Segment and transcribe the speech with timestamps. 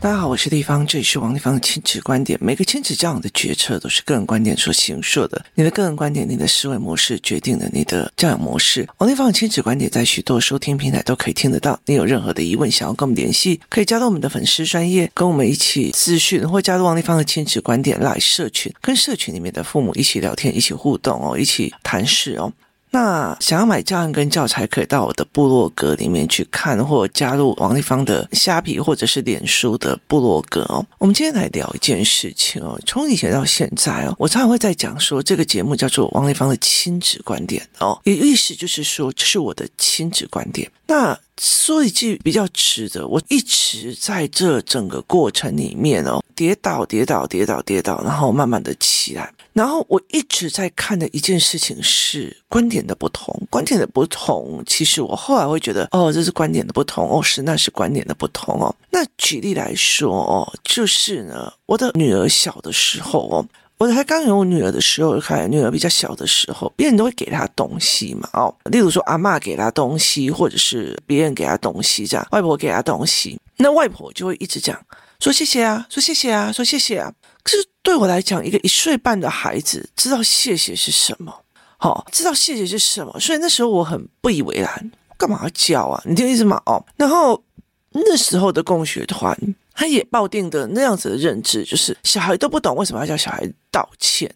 [0.00, 2.38] 大家好，我是丽芳，这里是王丽芳的亲子观点。
[2.42, 5.42] 每个亲子教养的决策都是个人观点所形塑的。
[5.54, 8.86] 你的个人观点，你的思维模式决定了你的教养模式。
[8.98, 11.80] 王丽芳的亲子观点在许多收听平台都可以听得到。
[11.86, 22.52] 你有任何的疑问，想要跟我们联系，可以加入我们的粉丝专业，跟我们一起咨询，或加入王丽芳的亲子观点来社群，跟社群里面的父母一起聊天，一起互动哦，一起谈事哦。
[22.94, 30.86] 那想要买教案跟教材，可以到我的部落格里面去看，或加入王立芳的虾皮或者是脸书的部落格哦。
[30.98, 40.70] 我们今天来聊一件事情哦，从以前到现在哦，我常常会在讲说，这个节目叫做王立芳的亲子观点哦，也意思就是说，这是我的亲子观点。
[40.86, 49.32] 那说一句比较直的，我一直在这整个过程里面哦，跌倒、跌倒、跌倒、跌倒，然后慢慢的起来。
[49.52, 54.62] 然后我一直在看的一件事情是观点的不同，观点的不同。
[54.66, 58.74] 其实我后来会觉得，哦，这是观点的不同，哦，是那是观点的不同哦。
[58.90, 63.46] 那举例来说哦，就是呢，我的女儿小的时候哦，
[63.76, 74.80] 我才刚有女儿的时候，看女儿比较小的时候，别人都会给她东西嘛，哦，例如说阿嬷给她东西，或者是别人给她东西，这样，外婆给她东西，那外婆就会一直讲，
[75.18, 77.12] 说谢谢啊，说谢谢啊，说谢谢啊。
[77.42, 81.34] 可是对我来讲，一个一岁半的孩子知道谢谢是什么，
[81.76, 86.00] 好，知道谢谢是什么，所以那时候我很不以为然，干嘛要教啊？
[86.06, 86.62] 你听意思吗？
[86.64, 87.42] 哦，然后
[87.90, 89.36] 那时候的共学团，
[89.74, 94.32] 他也抱定的那样子的认知，就是小孩都不懂为什么要叫小孩道歉，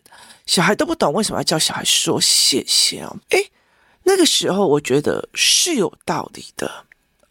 [0.47, 3.17] 小孩都不懂为什么要叫小孩说谢谢哦。
[3.31, 3.51] 诶，
[4.03, 6.71] 那个时候我觉得是有道理的。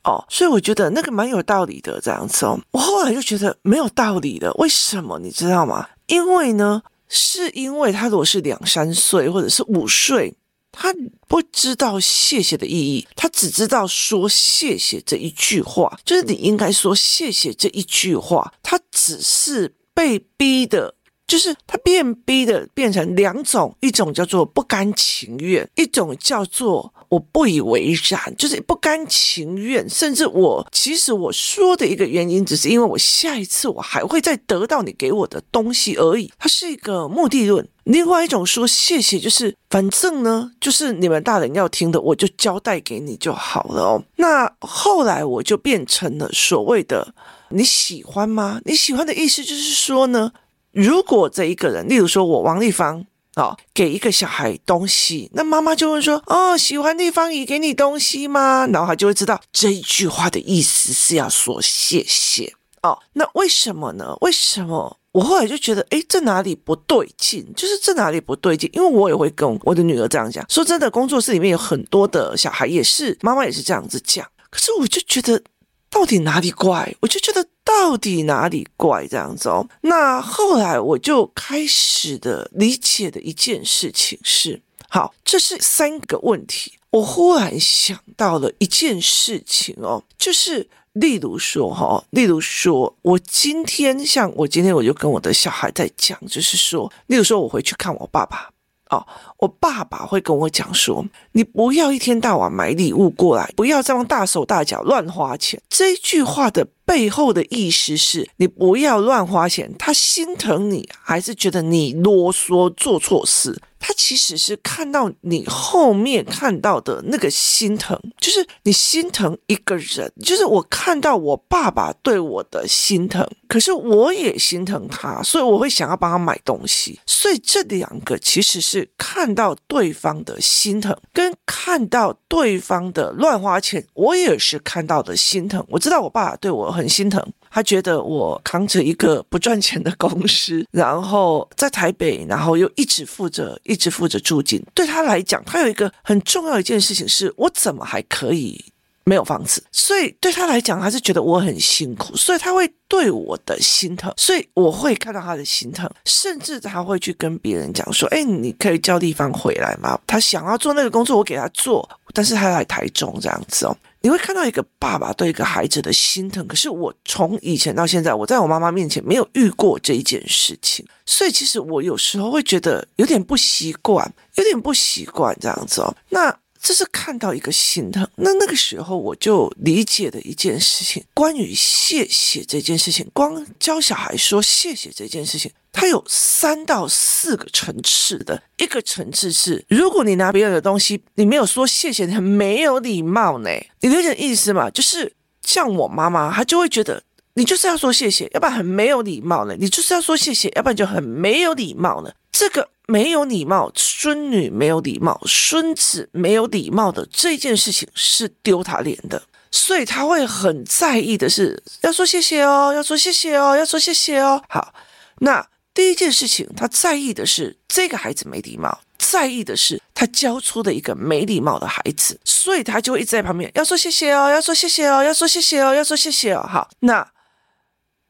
[0.04, 2.58] 哦，所以我觉得那个蛮有道理的，这样子哦。
[2.72, 5.86] 我后来就觉得没有道理的，为什么你知道吗？
[6.06, 10.34] 因为呢，是因为他如果是两三岁或者是五岁，
[10.72, 10.94] 他
[11.28, 20.96] 不知道谢谢的意义，他只知道说谢谢这一句话，就是你应该说谢谢这一句话，他只是被逼的。
[21.28, 29.88] 就是他变逼的变成两种，一种叫做不甘情愿，一种叫做我不以为然，就是不甘情愿。
[29.90, 36.32] 甚至我其实我说的一个原因，只是因为我下一次我还会再得到你给我的东西而已。
[36.38, 37.68] 它是一个目的论。
[37.84, 44.04] 另外一种说谢谢，就是反正呢，就是你们大人要听的，我就交代给你就好了哦。
[44.18, 47.14] 那后来我就变成了所谓的
[47.50, 48.60] 你喜欢吗？
[48.66, 50.32] 你喜欢的意思就是说呢。
[50.74, 53.04] 如果这一个人，例如说我王丽芳
[53.38, 62.98] 哦，给一个小孩东西，那妈妈就会说：“哦，喜欢丽芳姨给你东西吗？”然后他就会知道这一句话的意思是要说谢谢哦。
[63.14, 64.18] 那为什么呢？
[64.22, 64.98] 为什么？
[65.12, 67.48] 我后来就觉得，诶，这哪里不对劲？
[67.56, 68.70] 就是这哪里不对劲？
[68.74, 70.46] 因为我也会跟我的女儿这样讲。
[70.50, 74.28] 说真的，工作室里面有很多的小孩也是，妈妈也是这样子讲。
[74.50, 75.42] 可是我就觉得，
[75.90, 76.96] 到底哪里怪？
[77.02, 77.46] 我就觉得。
[77.68, 79.68] 到底哪里怪这样子哦？
[79.82, 86.72] 那后来我就开始的理解的一件事情是，好，这是三个问题。
[86.92, 98.50] 我忽然想到了一件事情哦，就是例如说哈，例如说我今天像我今天我就跟我的小孩在讲，就是说，例如说我回去看我爸爸。
[98.90, 99.06] 哦，
[99.38, 113.62] 我爸爸会跟我讲说：“你不要一天到晚买礼物过来，不要这样大手大脚乱花钱。”这句话的背后的意思是你不要乱花钱，他心疼你，还是觉得你啰嗦做错事？
[113.98, 127.00] 其实是看到你后面看到的那个心疼，就是你心疼一个人，就是我看到我爸爸对我的心疼，可是我也心疼他，所以我会想要帮他买东西。
[127.06, 135.66] 所以这两个其实是看到对方的心疼，跟看到对方的乱花钱，我也是看到的心疼。
[135.68, 137.22] 我知道我爸爸对我很心疼。
[137.50, 144.62] 他觉得我扛着一个不赚钱的公司，然后在台北，然后又一直负责，一直负着住进。
[144.74, 148.64] 对他来讲，他有一个很重要一件事情是：我怎么还可以
[149.04, 149.64] 没有房子？
[149.72, 160.00] 所以对他来讲，他是觉得我很辛苦，所以他会对我的心疼，所以我会看到他的心疼，甚至他会去跟别人讲说：“哎，你可以叫地方回来吗？
[160.06, 175.94] 他想要做那个工作，我给他做，但是他来台中这样子哦。”你会看到一个爸爸对一个孩子的心疼，可是我从以前到现在，我在我妈妈面前没有遇过这一件事情，所以其实我有时候会觉得有点不习惯，有点不习惯这样子哦。
[176.08, 185.52] 那这是看到一个心疼，那那个时候我就理解的一件事情，关于谢谢这件事情，光教小孩说谢谢这件事情。
[185.80, 193.50] 它有三到四个层次的，一个层次是，如果你拿别人的东西，你没有说谢谢，你很没有礼貌呢。
[193.82, 194.72] 你理解意思吗？
[194.72, 195.14] 就是
[195.44, 197.04] 像我妈妈，她就会觉得
[197.36, 199.56] 你就是要说谢谢，要不然很没有礼貌呢。
[199.60, 202.12] 你就是要说谢谢，要不然就很没有礼貌呢。
[202.32, 209.22] 这个没有礼貌，孙女没有礼貌，孙子没有礼貌的这件事情是丢他脸的，
[209.52, 214.42] 所以他会很在意的是要说谢谢哦，要说谢谢哦，要说谢谢哦。
[214.50, 214.74] 好，
[215.20, 215.48] 那
[215.78, 218.82] 第一件事情，他在意的是这个孩子没礼貌。
[218.98, 226.42] 在意的是他教出的一个没礼貌的孩子，所以他就会一直在旁边要说谢谢哦，要说谢谢哦，要说谢谢哦，要说谢谢哦。
[226.42, 227.08] 好，那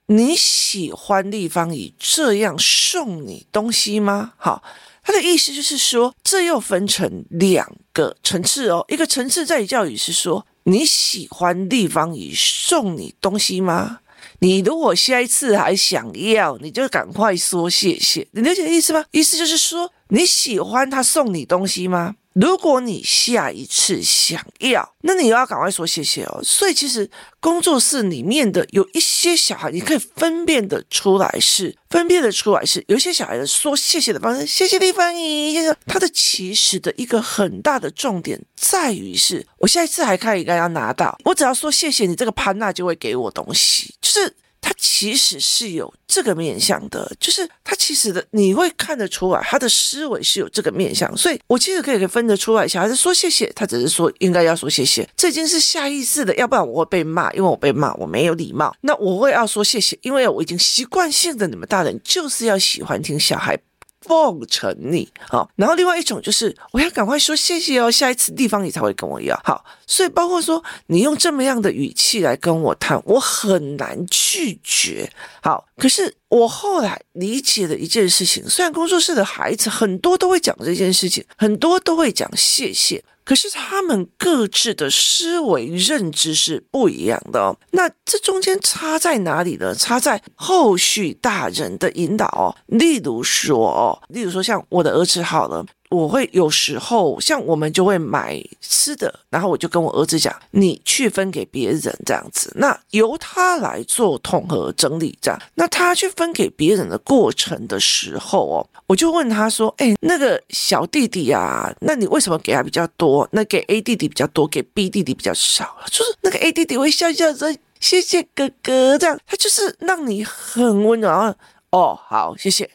[0.06, 4.32] 你喜欢立方仪这样送你东西吗？
[4.38, 4.64] 好，
[5.04, 8.86] 他的意思就是说，这又分成两个层次哦。
[8.88, 14.00] 一个层次在于教育是说，你喜欢立方仪送你东西吗？
[14.40, 18.28] 你如果下一次还想要，你就赶快说谢谢。
[18.32, 19.06] 你了解意思吗？
[19.12, 19.92] 意思就是说。
[20.10, 22.16] 你喜欢他送你东西吗？
[22.40, 26.40] 如果你下一次想要，那你要赶快说谢谢哦。
[26.44, 44.36] 所以其实工作室里面的有一些小孩，你可以分辨得出来是分辨得出来是有一些小孩的说谢谢的方式，谢谢丽芳仪，谢谢他的其实的一个很大的重点在于是，我下一次还可以跟他拿到，我只要说谢谢你，这个潘娜就会给我东西，就是。
[44.68, 52.68] 他其实是有这个面向的，就是他其实的你会看得出来，他的思维是有这个面向，所以我其实可以分得出来。
[52.68, 58.76] 小孩子说谢谢，他只是说应该要说谢谢，这已经是下意识的，要不然我会被骂，因为我被骂我没有礼貌。
[58.82, 63.58] 那我会要说谢谢，因为我已经习惯性的，你们大人就是要喜欢听小孩。
[64.08, 75.12] 奉承你好，然后另外一种就是我要赶快说谢谢哦，下一次地方你才会跟我要好，所以包括说你用这么样的语气来跟我谈，我很难拒绝。
[75.42, 83.04] 好，可是我后来理解了一件事情，虽然工作室的孩子很多都会讲这件事情，很多都会讲谢谢。
[83.28, 87.58] 可是他们各自的思维认知是不一样的哦。
[87.72, 89.76] 那这中间差在哪里呢？
[89.76, 92.56] 差在后续大人的引导哦。
[92.68, 95.66] 例如说哦，例如说像我的儿子好了。
[95.90, 105.40] 我会有时候像我们就会买吃的，然后我就跟我儿子讲，你去分给别人这样子，那由他来做统合整理这样。
[105.56, 113.28] 那他去分给别人的过程的时候哦，我就问他说：“哎，那个小弟弟啊，那你为什么给他比较多？
[113.32, 115.78] 那给 A 弟弟比较多，给 B 弟弟比较少？
[115.90, 121.36] 就是那个 A 弟弟会笑笑说谢谢哥哥这样，他就是让你很温暖。
[121.72, 122.70] 哦，好，谢谢。”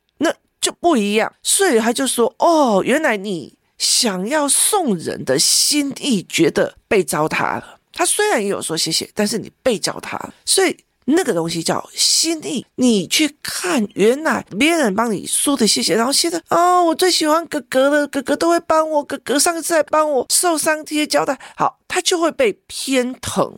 [0.62, 7.80] 就不一样，所以他就说：“哦，原来你想要送人的心意，觉得被糟蹋了。
[7.92, 10.76] 他虽然也有说谢谢，但是你被糟蹋了，所以
[11.06, 12.64] 那个东西叫心意。
[12.76, 23.52] 你去看，原来别人帮你说的谢谢，然后现在哦，我最喜欢哥哥了，哥哥都会帮我，哥哥上次还帮我受伤贴胶带，好，他就会被偏疼。”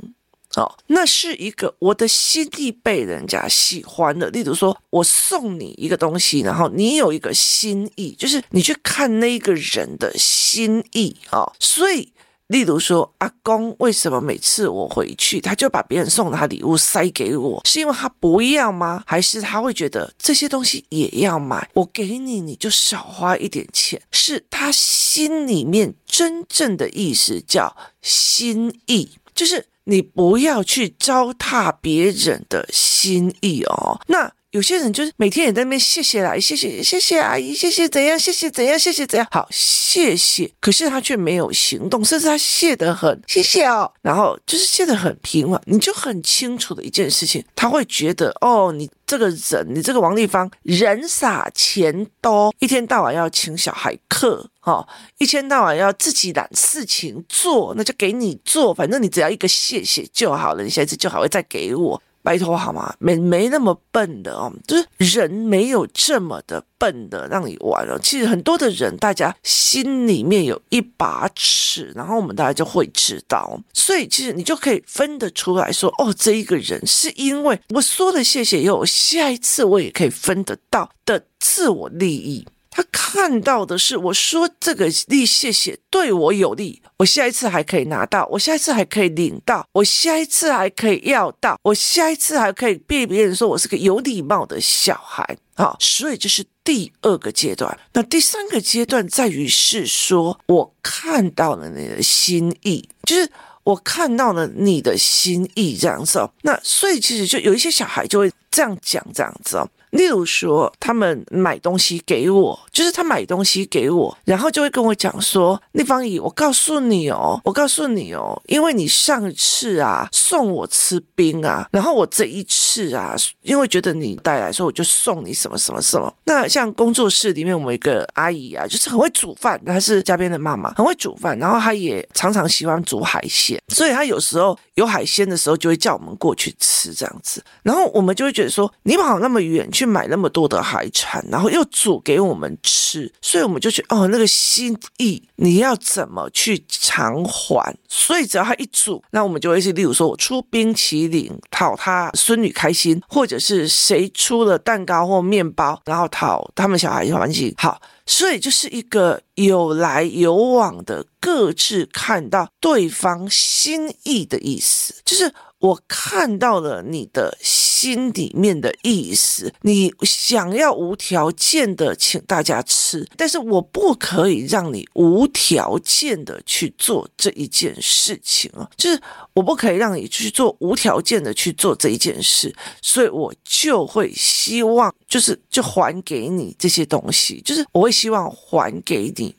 [0.56, 4.28] 哦，那是一个我的心意被人家喜欢的。
[4.30, 11.52] 例如说，我送你一个东西，然后你有一个心意，就是你去看那个人的心意啊、哦。
[11.58, 12.12] 所以，
[12.46, 19.02] 例如说，阿公为什么每次我回去，他就把别人送的他礼物塞给我，是因为他不要吗？
[19.06, 21.68] 还是他会觉得这些东西也要买？
[21.74, 29.66] 我给你，你就少花一点钱，是他心里面真正的意思，叫心意，就是。
[29.84, 34.00] 你不要去糟蹋别人的心意哦。
[34.08, 39.26] 那有些人就是每天也在那边谢谢啦，谢谢谢谢阿姨，谢谢怎样，谢谢怎样，谢谢怎样。
[39.32, 40.48] 好，谢谢。
[40.60, 45.60] 可是他却没有行动，甚至他谢得很谢谢哦，然后就是谢得很平稳。
[45.64, 54.48] 你就很清楚的一件事情，他会觉得哦，你这个人，你这个王丽芳，人傻钱多，一天到晚要请小孩课。
[54.62, 54.86] 哦，
[55.18, 62.94] 一天到晚要自己揽事情做，那就给你做，反正你只要一个谢谢就好了，你下次就还会再给我，拜托好吗？
[62.98, 68.00] 没没那么笨的哦，就是人没有这么的笨的让你玩哦。
[68.02, 82.46] 其实很多的人，大家心里面有一把尺，然后我们大家就会知道，所以其实你就可以分得出来说，哦，这一个人是因为我说了谢谢以后，下一次我也可以分得到的自我利益。
[82.76, 97.78] 他看到的是我说这个利谢谢对我有利，我下一次还可以拿到，我下一次还可以领到，我下一次还可以要到，我下一次还可以被别人说我是个有礼貌的小孩啊，所以这是第二个阶段。
[97.92, 103.30] 那第三个阶段在于是说我看到了你的心意，就是
[103.62, 106.28] 我看到了你的心意这样子哦。
[106.42, 109.68] 那所以其实就有一些小孩就会这样讲这样子哦。
[109.94, 126.12] 例如说，他们买东西给我，就是他买东西给我，然后就会跟我讲说：“那方姨，我告诉你哦，我告诉你哦，因为你上次啊送我吃冰啊，然后我这一次啊，因为觉得你带来，所以我就送你什么什么什么。
[126.24, 147.76] 那像工作室里面，我们一个阿姨啊，就是很会煮饭，她是嘉宾的妈妈，很会煮饭，然后她也常常喜欢煮海鲜，所以她有时候有海鲜的时候，就会叫我们过去吃这样子，然后我们就会觉得说，你跑那么远去去买那么多的海产，然后又煮给我们吃，所以我们就觉得哦，那个心意你要怎么去偿还？
[147.86, 157.54] 所以只要他一煮，那我们就会是，例如说我出冰淇淋讨他孙女开心，或者是谁出了蛋糕或面包，然后讨他们小孩欢喜。
[157.58, 165.30] 好，所以就是一个有来有往的，各自看到对方心意的意思，就是。
[165.64, 179.00] 我看到了你的心里面的意思，你想要无条件的请大家吃，但是我不可以让你无条件的去做这一件事情啊，就是
[179.32, 189.34] 我不可以让你去做无条件的去做这一件事，所以我就会希望，就是就还给你这些东西，就是我会希望还给你。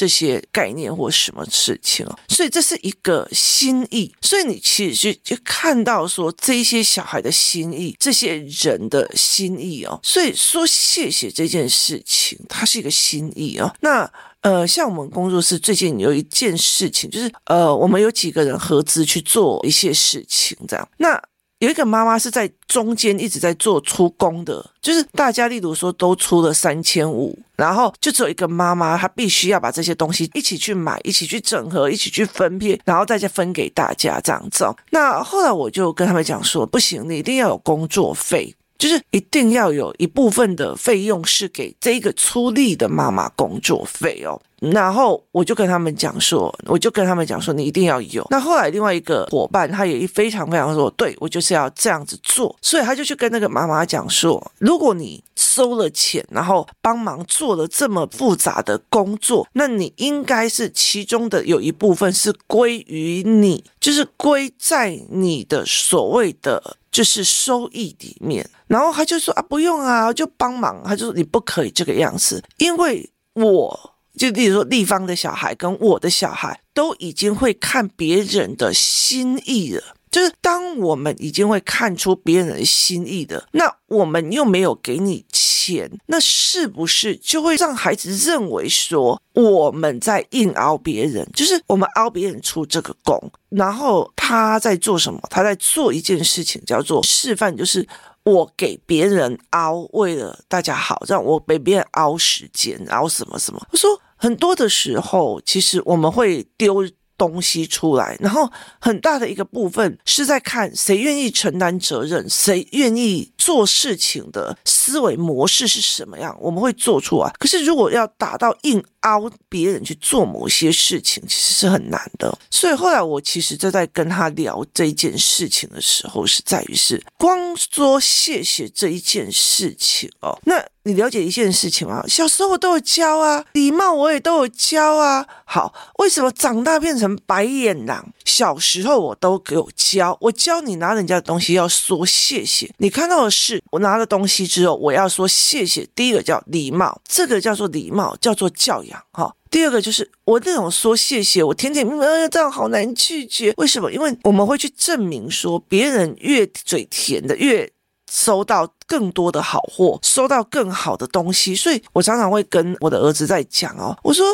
[0.00, 13.70] 这些概念或什么事情哦，所以这是一个心意，所以你其实就就看到说这些小孩的心意，这些人的心意哦，所以说谢谢这件事情，它是一个心意哦。
[13.80, 21.22] 那呃，像我们工作室最近有一件事情，就是呃，我们有几个人合资去做一些事情，这样那。
[21.60, 34.66] 有一个妈妈是在中间一直在做出工的，就是大家例如说都出了三千五，然后就只有一个妈妈，她必须要把这些东西一起去买，一起去整合，一起去分配，然后再分给大家这样子。
[34.88, 38.54] 那后来我就跟他们讲说，不行，你一定要有工作费。
[38.80, 48.26] 就是一定要有一部分的费用是给这个出力的妈妈工作费哦，然后我就跟他们讲说，我就跟他们讲说，你一定要有。
[48.30, 66.78] 那后来另外一个伙伴他也非常非常说，对，我就是要这样子做，所以他就去跟那个妈妈讲说，如果你收了钱，然后帮忙做了这么复杂的工作，那你应该是其中的有一部分是归于你，就是归在你的所谓的。
[66.90, 70.82] 就是收益里面，然后他就说啊，不用啊，就帮忙。
[70.84, 79.82] 他就说你不可以这个样子，因为我就例如说立方的小孩跟我的小孩都已经会看别人的心意了。
[80.10, 91.24] 就是当我们已经会看出别人的心意的，那我们又没有给你钱，那是不是就会让孩子认为说我们在硬凹别人？
[91.32, 95.20] 就是我们凹别人出这个工，然后他在做什么？
[95.30, 97.86] 他在做一件事情，叫做示范，就是
[98.24, 103.64] 我给别人凹，为了大家好，让我给别人凹时间，凹什么什么。
[103.70, 106.84] 我说很多的时候，其实我们会丢。
[107.20, 108.50] 东西出来，然后
[108.80, 117.32] 很大的一个部分是在看谁愿意承担责任，谁愿意做事情的思维模式是什么样，我们会做出来。
[117.36, 122.38] 可是如果要打到硬凹别人去做某些事情，其实是很难的。
[122.48, 130.64] 所以后来我其实就在跟他聊这一件事情的时候，是在于是光说谢谢这一件事情哦，那。
[130.84, 132.02] 你了解一件事情吗？
[132.08, 135.26] 小时候我都有教啊，礼貌我也都有教啊。
[135.44, 138.14] 好，为什么长大变成白眼狼？
[138.24, 142.72] 小时候我都有教，我教你拿人家的东西要说谢谢。
[142.78, 145.88] 你看到的是我拿了东西之后，我要说谢谢。
[145.94, 149.02] 第一个叫礼貌，这个叫做礼貌，叫做教养。
[149.12, 153.54] 哈，第二个就是我那种说谢谢，我甜甜蜜蜜，这样好难拒绝。
[153.56, 153.90] 为什么？
[153.90, 157.72] 因为我们会去证明说，别人越嘴甜的越。
[158.12, 164.26] 收到更多的好货，收到更好的东西，所以我常常会跟我的儿子在讲哦，我说。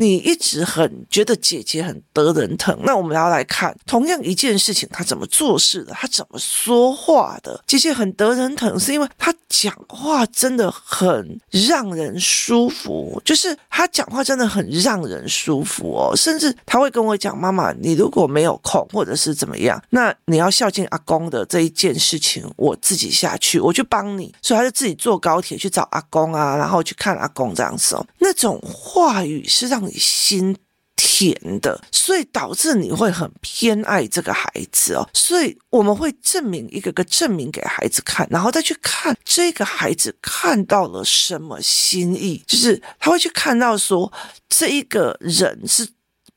[0.00, 7.62] 你一直很觉得姐姐很得人疼，那我们要来看同样一件事情，她怎么做事的，她怎么说话的。
[7.66, 16.16] 姐姐很得人疼，是因为她讲话真的很让人舒服，就是她讲话真的很让人舒服哦。
[16.16, 28.06] 甚至她会跟我讲：“妈妈，你如果没有空，或者是怎么样，那你要孝敬阿公的这一件事情，我自己下去，我去帮你。”所以她就自己坐高铁去找阿公啊，然后去看阿公这样子哦。
[28.18, 29.89] 那种话语是让。
[29.92, 30.56] 心
[30.96, 35.08] 甜的，所以导致你会很偏爱这个孩子哦。
[35.14, 44.12] 所以我们会证明一个个证明给孩子看，然后再去看这个孩子看到了什么心意，就是他会去看到说
[44.48, 45.88] 这一个人是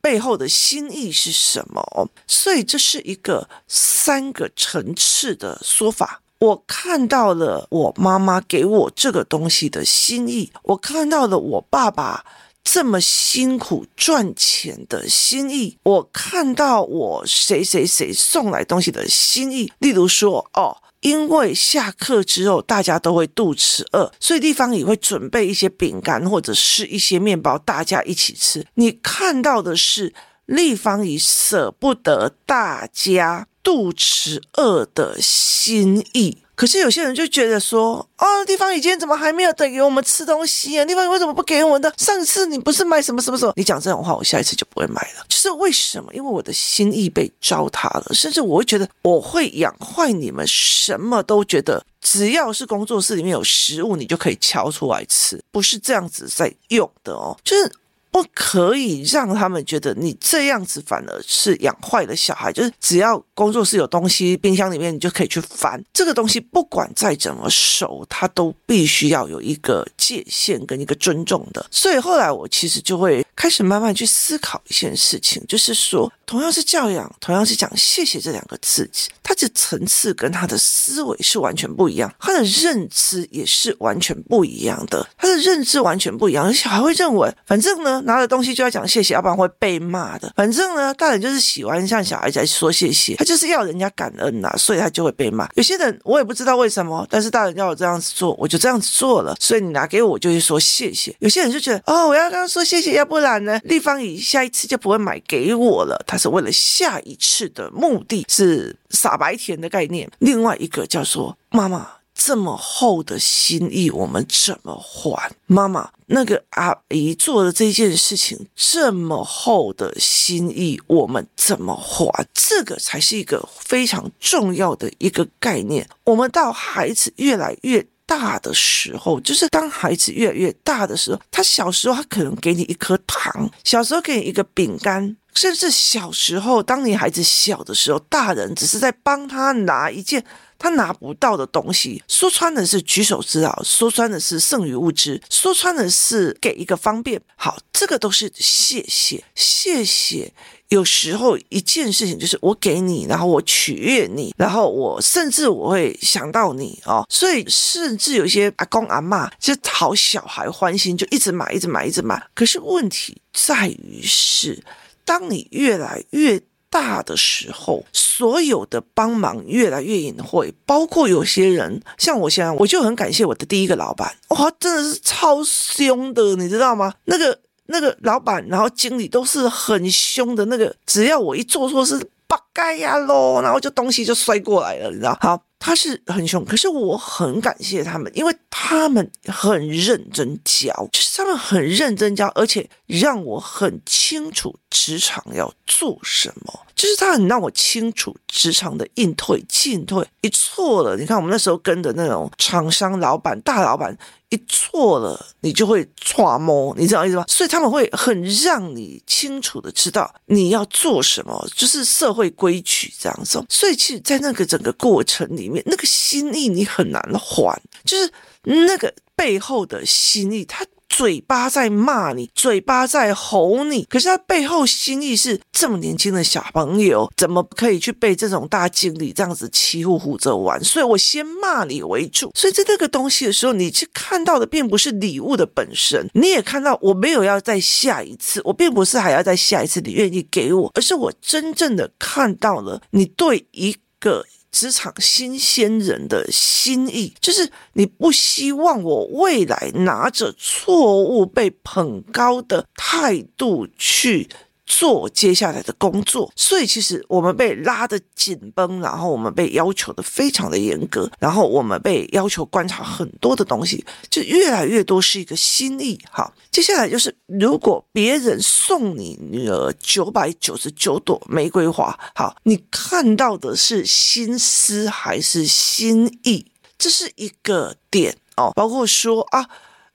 [0.02, 2.10] 背后的心意是什么。
[2.26, 6.22] 所以这是一个三个层次的说法。
[6.40, 12.26] 我看到了我妈妈给我这个东西的心意，我看到了我爸爸
[12.64, 19.72] 这么辛苦赚钱的心意，我看到我谁谁谁送来东西的心意。
[19.80, 20.78] 例如说，哦。
[21.02, 28.66] 因为下课之后大家都会肚子饿，所以立方也会准备一些饼干或者是一些面包，大家一起吃。
[28.76, 30.14] 你看到的是
[30.46, 36.38] 丽芳姨舍不得大家肚子饿的心意。
[36.56, 40.86] 可是有些人就觉得说，哦，地方，你今天怎么还没有等给我们吃东西啊？
[40.86, 41.94] 地方，你为什么不给我们的？
[41.98, 43.54] 上次你不是买什么什么什么？
[43.56, 45.26] 你讲这种话，我下一次就不会买了。
[45.28, 46.14] 就是为什么？
[46.14, 57.72] 因为我的心意被糟蹋了，甚至我会觉得我会养坏你们，什么都觉得只要是工作室里面有食物，你就可以敲出来吃，不是这样子在用的哦，就是。
[58.14, 62.54] 不可以让他们觉得你这样子反而是养坏了小孩。
[62.54, 71.66] 就是只要工作室有东西，冰箱里面你就可以去翻这个东西，不管再怎么熟，它都必须要有一个界限跟一个尊重的。
[71.72, 78.88] 所以后来我其实就会开始慢慢去思考一件事情，就是说，同样是教养，同样是讲谢谢这两个字，
[79.24, 88.03] 他的层次跟他的思维是完全不一样，他的认知也是完全不一样的，他的认知完全不一样，而且还会认为，反正呢。
[88.06, 90.32] 拿了东西就要讲谢谢，要不然会被骂的。
[90.36, 95.48] 反正呢，大人就是喜欢像小孩子在说谢谢，他就是要人家感恩呐、啊，所以他就会被骂。
[95.56, 99.36] 有些人我也不知道为什么，但是大人要我这样子做，我就这样子做了。
[99.40, 101.16] 所以你拿给我，就会说谢谢。
[101.20, 106.02] 有些人就觉得哦，我要跟他说谢谢，要不然呢，丽芳姨下一次就不会买给我了。
[106.06, 110.10] 他是为了下一次的目的是傻白甜的概念。
[110.20, 112.03] 另外一个叫做妈妈。
[112.16, 115.32] 这么厚的心意，我们怎么还？
[115.48, 122.26] 妈妈，那个阿姨做的这件事情，这么厚的心意，我们怎么还？
[122.34, 125.88] 这个才是一个非常重要的一个概念。
[126.04, 140.24] 我们到孩子越来越大的时候，就是当孩子越来越大的时候，他小时候他可能给你一颗糖，小时候给你一个饼干，甚至小时候，当你孩子小的时候，大人只是在帮他拿一件。
[140.64, 147.22] 他拿不到的东西，说穿的是举手之劳，说穿的是剩余物质，说穿的是给一个方便。
[147.36, 150.32] 好，这个都是谢谢，谢谢。
[150.70, 162.26] 有时候一件事情就是我给你，然后我取悦你，然后我甚至我会想到你哦，所以甚至有些阿公阿嬷就讨小孩欢心，就一直买，一直买，一直买。
[162.34, 164.64] 可是问题在于是，
[165.04, 166.42] 当你越来越
[166.74, 176.92] 大的时候，所有的帮忙越来越隐晦，包括有些人，像我现在，我就很感谢我的第一个老板，哇，真的是超凶的，你知道吗？
[177.06, 185.16] 那个那个老板，然后经理都是很凶的，那个只要我一做错事，八嘎呀喽，然后就东西就摔过来了，你知道？
[185.22, 185.40] 好。
[185.66, 200.06] 他是很凶，可是我很感谢他们，因为他们很认真教，就是他们很认真教，而且让我很清楚职场要做什么，就是他很让我清楚职场的应退进退。
[200.20, 203.98] 一错了，你看我们那时候跟的那种厂商老板、大老板。
[204.30, 207.24] 一错了，你就会错摸，你知道意思吗？
[207.28, 213.42] 所以他们会很让你清楚的知道你要做什么，就是社会规矩这样子。
[213.48, 220.66] 所以其实，在那个整个过程里面，那个心意你很难还，就是那个背后的心意，他。
[220.96, 230.64] 嘴巴在骂你，嘴巴在吼你，可是他背后心意是这么年轻的小朋友，怎么可以去被这种大经理这样子欺负唬着玩？
[230.64, 232.32] 所以我先骂你为主。
[232.36, 244.24] 所以在这个东西的时候，你去看到的并不是礼物的本身，你也看到我没有要再下一次，我并不是还要再下一次，你愿意给我，而是我真正的看到了你对一个。
[244.54, 254.30] 职场新鲜人的心意，就是你不希望我未来拿着错误被捧高的态度去。
[254.66, 266.00] 做接下来的工作，所以其实我们被拉得紧绷，然后我们被要求的非常的严格，然后我们被要求观察很多的东西，就越来越多是一个心意。
[266.10, 276.48] 好，接下来就是如果别人送你女儿九百九十九朵玫瑰花，好，你看到的是心思还是心意？
[276.78, 279.50] 这是一个点哦，包括说啊。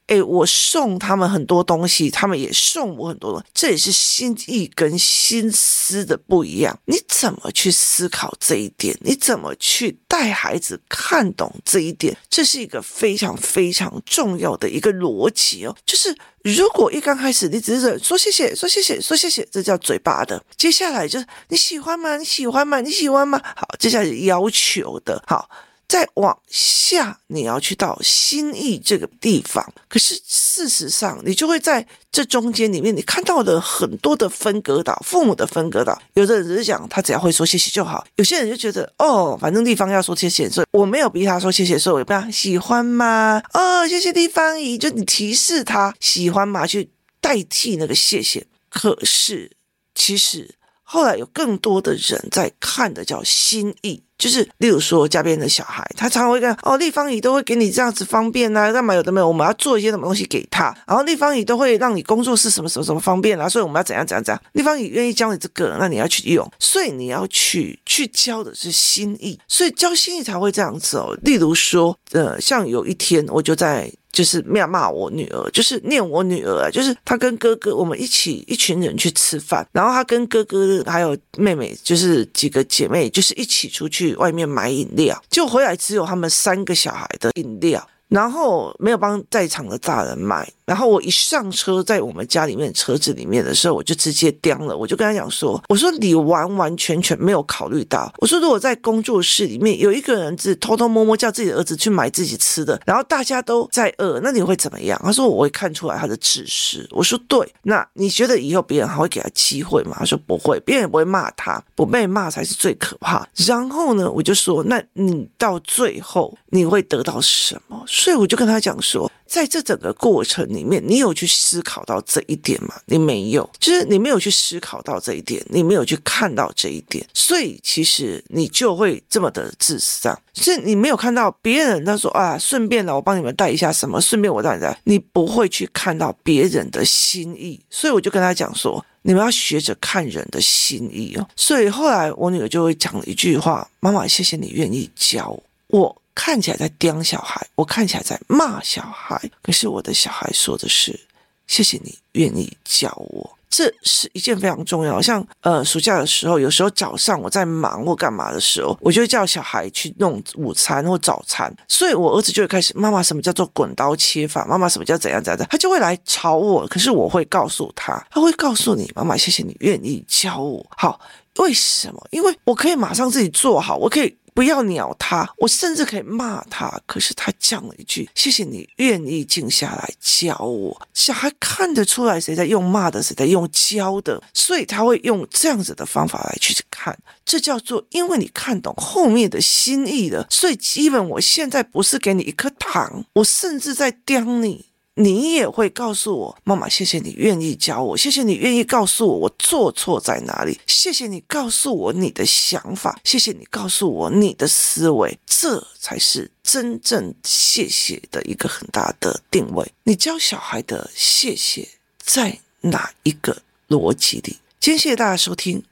[0.09, 6.79] 诶，我送他们很多东西，他们也送我很多东西，这也是心意跟心思的不一样。
[6.87, 8.99] 你怎么去思考这一点？
[9.03, 12.17] 你怎么去带孩子看懂这一点？
[12.29, 15.77] 这是一个非常非常重要的一个逻辑哦。
[15.85, 20.43] 就是如果一刚开始你只是说谢谢，说谢谢，说谢谢，这叫嘴巴的。
[20.57, 22.17] 接下来就是你喜欢吗？
[22.17, 22.81] 你喜欢吗？
[22.81, 23.39] 你喜欢吗？
[23.55, 25.51] 好，接下来要求的，好。
[25.89, 29.73] 再往下，你要去到心意这个地方。
[29.89, 35.99] 可是事实上，你就会在这中间里面，你看到了很多的分隔岛，父母的分隔岛。
[36.13, 43.43] 有的人只是讲他只要会说谢谢就好，有些人就觉得哦，反正地方要说谢谢，所以我没有逼他说谢谢，所以我也不要喜欢吗？
[43.55, 48.47] 哦，谢谢地方姨，就你提示他喜欢嘛，去代替那个谢谢。
[48.69, 49.53] 可是
[49.95, 50.58] 其实。
[50.91, 71.15] 后来有更多的人在看的叫心意，就是例如说家边的小孩，他常常会跟哦，丽芳姨都会给你这样子方便啊，干嘛有的没有，我们要做一些什么东西给他，然后丽芳姨都会让你工作室什么什么什么方便啊，所以我们要怎样怎样怎样，丽芳姨愿意教你这个，那你要去用，所以你要去去教的是心意，所以教心意才会这样子哦。
[71.23, 73.93] 例如说，呃，像有一天我就在。
[74.19, 87.89] 就是骂骂我女儿，就是念我女儿，就是她跟哥哥我们一起一群人去吃饭，然后她跟哥哥还有妹妹，就是几个姐妹，就是一起出去外面买饮料，就回来只有他们三个小孩的饮料。
[88.09, 122.75] 然后没有帮在场的大人买，然后我一上车，在我们家里面车子里面的时候，我就直接叼了，我就跟他讲说：“我说你完完全全没有考虑到，我说如果在工作室里面有一个人是偷偷摸摸叫自己的儿子去买自己吃的，然后大家都在饿，那你会怎么样？”他说：“我会看出来他的指示。”我说：“对，那你觉得以后别人还会给他机会吗？”他说：“不会，别人也不会骂他，不被骂才是最可怕。”然后呢，我就说：“那你到最后你会得到什么？”所以我就跟他讲说，在这整个过程里面，你有去思考到这一点吗？
[122.87, 130.09] 你没有，就是你没有去思考到这一点，你没有去看到这一点，所以其实你就会这么的自私。
[130.33, 137.61] 就是你没有看到别人，他说啊，顺便了，我帮你们带一下什么，顺便我带你带，你不会去看到别人的心意。
[137.69, 141.29] 所以我就跟他讲说，你们要学着看人的心意哦。
[141.35, 146.03] 所以后来我女儿就会讲了一句话：妈妈，谢谢你愿意教我。
[146.21, 150.99] 看起来在刁小孩，我看起来在骂小孩，可是我的小孩说的是
[151.47, 155.01] ：“谢谢你愿意教我。”这是一件非常重要。
[155.01, 164.45] 像呃，暑假的时候，有时候早上我在忙或干嘛的时候，我就会叫小孩去弄午餐或早餐，所以我儿子就会开始：“妈妈，什么叫做滚刀切法？
[164.45, 171.01] 妈妈，什么叫怎样怎样？”他就会来吵我，可是我会告诉他，他会告诉你：“妈妈，谢谢你愿意教我。”好，
[171.37, 172.05] 为什么？
[172.11, 174.15] 因为我可以马上自己做好，我可以。
[174.39, 176.81] 不要鸟他，我甚至可以骂他。
[176.87, 186.97] 可是他讲了一句：“谢谢你愿意静下来教我。”小孩看得出来谁在用骂的，谁在用教的，所以他会用这样子的方法来去看。
[187.25, 194.67] 这叫做因为你看懂后面的心意了，所以基本我现在不是给你一颗糖，我甚至在刁你。
[195.01, 209.65] 你也会告诉我，妈妈，谢谢你愿意教我，谢谢你愿意告诉我我做错在哪里，谢谢你告诉我你的想法，谢谢你告诉我你的思维，这才是真正谢谢的一个很大的定位。
[209.85, 211.69] 你教小孩的谢谢
[212.03, 214.39] 在哪一个逻辑里？
[214.59, 215.63] 今天谢谢大家收听，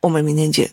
[0.00, 0.72] 我们明天见。